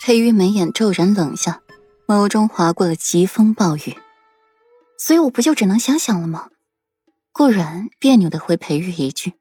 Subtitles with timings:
[0.00, 1.60] 裴玉眉眼骤然冷下，
[2.06, 3.96] 眸中划过了疾风暴雨。
[4.98, 6.48] 所以我不就只能想想了吗？
[7.32, 9.34] 顾然别扭的回裴玉一句，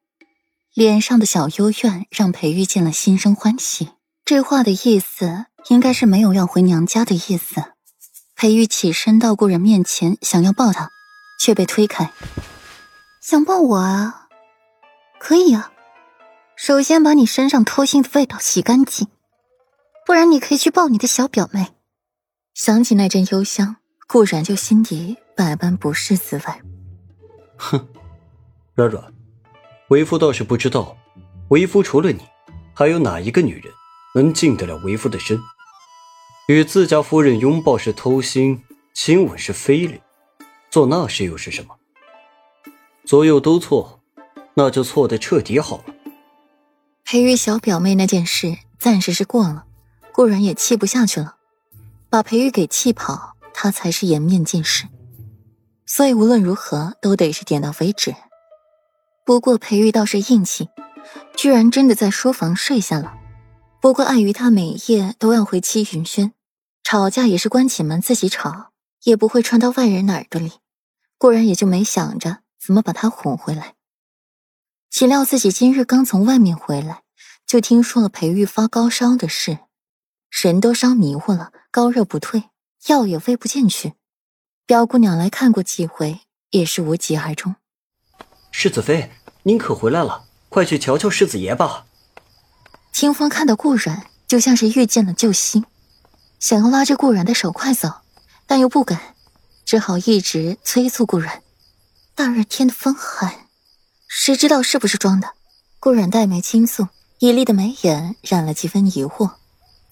[0.73, 3.89] 脸上的小幽怨让裴玉见了心生欢喜。
[4.25, 7.63] 这话的意思应该是没有要回娘家的意思。
[8.35, 10.89] 裴玉起身到顾然面前，想要抱他，
[11.39, 12.11] 却被推开。
[13.21, 14.27] 想抱我啊？
[15.19, 15.71] 可以啊。
[16.57, 19.07] 首先把你身上偷腥的味道洗干净，
[20.05, 21.67] 不然你可以去抱你的小表妹。
[22.53, 26.43] 想起那阵幽香，顾然就心底百般不是滋味。
[27.57, 27.87] 哼，
[28.75, 29.13] 软软，
[29.89, 30.95] 为夫倒是不知道，
[31.49, 32.21] 为夫除了你，
[32.73, 33.73] 还有哪一个女人
[34.13, 35.39] 能进得了为夫的身？
[36.47, 38.59] 与自家夫人拥抱是偷腥，
[38.93, 39.99] 亲吻是非礼，
[40.69, 41.75] 做那事又是什么？
[43.03, 43.99] 左右都错，
[44.53, 45.95] 那就错的彻底好了。
[47.03, 49.65] 裴玉小表妹那件事暂时是过了，
[50.15, 51.35] 顾然也气不下去了，
[52.09, 54.87] 把裴玉给气跑，他才是颜面尽失。
[55.85, 58.15] 所以无论如何都得是点到为止。
[59.25, 60.69] 不过裴玉倒是硬气，
[61.35, 63.13] 居然真的在书房睡下了。
[63.81, 66.31] 不过碍于他每夜都要回七云轩，
[66.81, 68.71] 吵架也是关起门自己吵，
[69.03, 70.53] 也不会传到外人的耳朵里，
[71.17, 73.73] 顾然也就没想着怎么把他哄回来。
[74.89, 77.01] 岂料自己今日刚从外面回来，
[77.45, 79.59] 就听说了裴玉发高烧的事，
[80.43, 82.49] 人都烧迷糊了，高热不退，
[82.87, 83.93] 药也喂不进去。
[84.65, 86.19] 表姑娘来看过几回，
[86.49, 87.55] 也是无疾而终。
[88.51, 89.13] 世子妃，
[89.43, 91.85] 您可回来了，快去瞧瞧世子爷吧。
[92.91, 95.63] 清风看到顾然，就像是遇见了救星，
[96.37, 98.01] 想要拉着顾然的手快走，
[98.45, 99.15] 但又不敢，
[99.63, 101.43] 只好一直催促顾然。
[102.13, 103.47] 大热天的风寒，
[104.09, 105.29] 谁知道是不是装的？
[105.79, 109.35] 顾然黛眉轻蹙，绮丽的眉眼染了几分疑惑。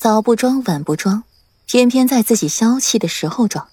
[0.03, 1.23] 早不装，晚不装，
[1.65, 3.69] 偏偏在自己消气的时候装。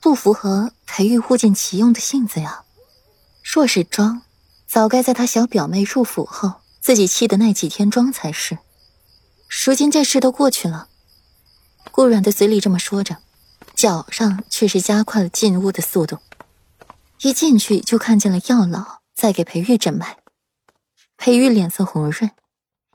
[0.00, 2.62] 不符合裴玉物尽其用的性子呀！
[3.42, 4.22] 若是装，
[4.66, 8.56] 早该在他小表妹入府后，自己气的那几天装才是。
[9.66, 10.88] 如今这事都过去了，
[11.90, 13.18] 顾软的嘴里这么说着，
[13.74, 16.16] 脚上却是加快了进屋的速度。
[17.20, 20.16] 一进去就看见了药老在给裴玉诊脉。
[21.18, 22.30] 裴玉脸色红润，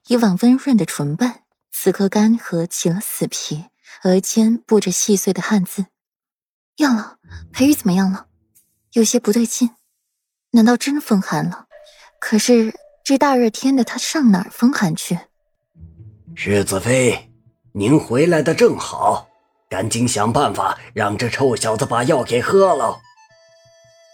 [0.07, 3.65] 以往温润的唇瓣，此刻干涸起了死皮，
[4.03, 5.85] 额间布着细碎的汗渍。
[6.77, 7.17] 药老，
[7.51, 8.27] 裴玉怎么样了？
[8.93, 9.69] 有些不对劲，
[10.51, 11.67] 难道真风寒了？
[12.19, 15.17] 可是这大热天的，他上哪儿风寒去？
[16.35, 17.31] 世子妃，
[17.73, 19.27] 您回来的正好，
[19.69, 22.99] 赶紧想办法让这臭小子把药给喝了。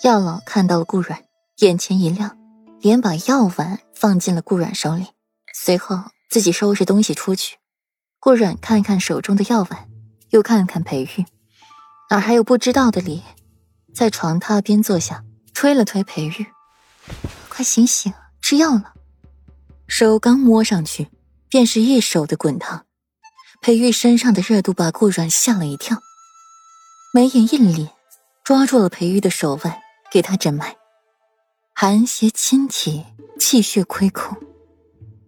[0.03, 1.23] 药老看到了顾软，
[1.57, 2.37] 眼前一亮，
[2.81, 5.07] 连把药碗放进了顾软手里，
[5.53, 5.95] 随后
[6.35, 7.59] 自己收拾东西出去。
[8.19, 9.87] 顾软看看手中的药碗，
[10.31, 11.25] 又看看裴玉。
[12.09, 13.23] 哪还有不知道的理？
[13.93, 15.23] 在床榻边坐下，
[15.53, 16.45] 推了推裴玉
[17.47, 18.95] ：“快醒醒，吃药了。”
[19.87, 21.07] 手刚摸上去，
[21.47, 22.85] 便是一手的滚烫。
[23.61, 25.99] 裴玉身上的热度把顾软吓了一跳，
[27.13, 27.91] 眉眼一咧，
[28.43, 29.77] 抓住了裴玉的手腕，
[30.11, 30.75] 给他诊脉。
[31.73, 33.05] 寒邪侵体，
[33.39, 34.37] 气血亏空。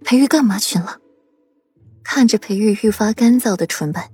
[0.09, 1.00] 裴玉干嘛去了？
[2.01, 4.06] 看着裴玉愈发干燥的唇瓣，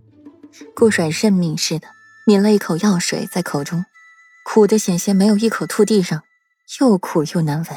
[0.75, 1.87] 顾软认命似的。
[2.25, 3.85] 抿了一口药水在口中，
[4.43, 6.23] 苦的险些没有一口吐地上，
[6.79, 7.67] 又苦又难闻。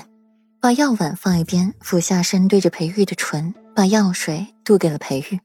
[0.62, 5.38] 把药碗放一边，俯下身对着裴玉的唇，把药水渡给了裴玉。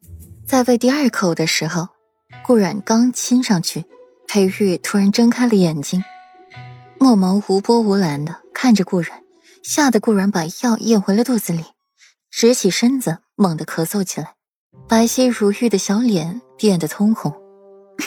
[0.47, 1.89] 在喂第二口的时候，
[2.41, 3.83] 顾然刚亲上去，
[4.29, 6.01] 裴玉突然睁开了眼睛，
[6.97, 9.21] 墨眸无波无澜的看着顾然，
[9.61, 11.65] 吓得顾然把药咽回了肚子里，
[12.31, 14.35] 直起身子，猛地咳嗽起来，
[14.87, 17.31] 白皙如玉的小脸变得通红。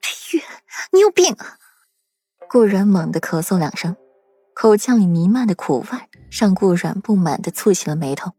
[0.00, 0.42] 裴玉
[0.92, 1.58] 你有病啊！
[2.48, 3.96] 顾然猛地咳嗽两声，
[4.54, 5.98] 口腔里弥漫的苦味
[6.30, 8.32] 让顾然不满的蹙起了眉头，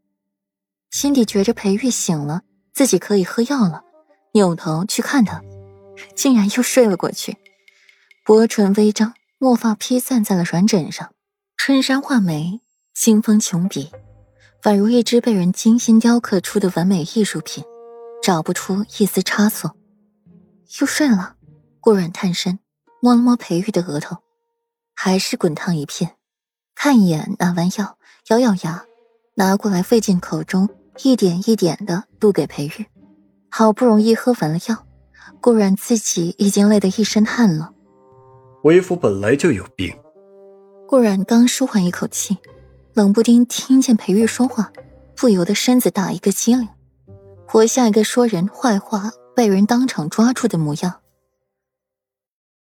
[0.90, 2.42] 心底觉着裴玉醒了，
[2.72, 3.84] 自己可以喝药了，
[4.32, 5.42] 扭头去看他，
[6.14, 7.36] 竟然又睡了过去。
[8.24, 11.12] 薄唇微张，墨发披散在了软枕上，
[11.58, 12.62] 春山画眉，
[12.94, 13.92] 清风琼笔，
[14.66, 17.62] 宛如一只被人精心雕刻出的完美艺术品，
[18.20, 19.76] 找不出一丝差错。
[20.80, 21.36] 又睡了。
[21.78, 22.58] 顾软探身
[23.00, 24.16] 摸了摸裴玉的额头，
[24.92, 26.16] 还是滚烫一片。
[26.74, 27.96] 看一眼，拿完药，
[28.26, 28.84] 咬咬牙，
[29.36, 30.68] 拿过来喂进口中，
[31.04, 32.84] 一点一点的渡给裴玉。
[33.48, 34.84] 好不容易喝完了药，
[35.40, 37.72] 顾软自己已经累得一身汗了。
[38.64, 39.96] 为夫本来就有病。
[40.88, 42.36] 顾软刚舒缓一口气，
[42.96, 44.72] 冷不丁听见裴玉说话，
[45.14, 46.66] 不由得身子打一个激灵，
[47.46, 50.94] 活像一个说人坏话、被人当场抓住的模样。